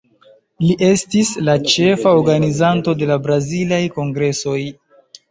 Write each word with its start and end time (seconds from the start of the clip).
Li 0.67 0.75
estis 0.85 1.27
la 1.49 1.53
ĉefa 1.73 2.13
organizanto 2.21 2.95
de 3.01 3.09
la 3.11 3.17
Brazilaj 3.27 3.79
Kongresoj. 3.99 4.57